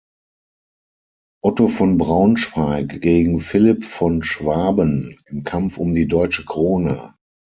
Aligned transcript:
Otto 1.43 1.67
von 1.67 1.99
Braunschweig 1.99 3.01
gegen 3.01 3.39
Philipp 3.39 3.85
von 3.85 4.23
Schwaben 4.23 5.19
im 5.27 5.43
Kampf 5.43 5.77
um 5.77 5.93
die 5.93 6.07
deutsche 6.07 6.43
Krone. 6.43 7.13